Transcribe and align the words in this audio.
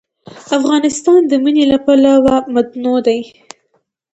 افغانستان 0.57 1.21
د 1.27 1.31
منی 1.43 1.65
له 1.71 1.77
پلوه 1.85 2.35
متنوع 2.53 2.99
دی. 3.07 3.19